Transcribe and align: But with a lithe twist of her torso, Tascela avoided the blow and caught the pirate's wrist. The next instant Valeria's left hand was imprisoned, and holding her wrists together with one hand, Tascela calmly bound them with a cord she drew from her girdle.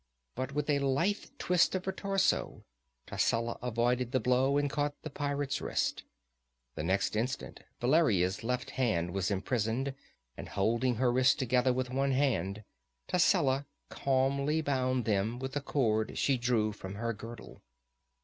But 0.33 0.53
with 0.55 0.67
a 0.67 0.79
lithe 0.79 1.25
twist 1.37 1.75
of 1.75 1.85
her 1.85 1.91
torso, 1.91 2.63
Tascela 3.05 3.59
avoided 3.61 4.11
the 4.11 4.19
blow 4.19 4.57
and 4.57 4.67
caught 4.67 4.99
the 5.03 5.11
pirate's 5.11 5.61
wrist. 5.61 6.05
The 6.73 6.81
next 6.81 7.15
instant 7.15 7.59
Valeria's 7.79 8.43
left 8.43 8.71
hand 8.71 9.11
was 9.13 9.29
imprisoned, 9.29 9.93
and 10.35 10.49
holding 10.49 10.95
her 10.95 11.11
wrists 11.11 11.35
together 11.35 11.71
with 11.71 11.91
one 11.91 12.13
hand, 12.13 12.63
Tascela 13.07 13.67
calmly 13.89 14.59
bound 14.59 15.05
them 15.05 15.37
with 15.37 15.55
a 15.55 15.61
cord 15.61 16.17
she 16.17 16.35
drew 16.35 16.71
from 16.71 16.95
her 16.95 17.13
girdle. 17.13 17.61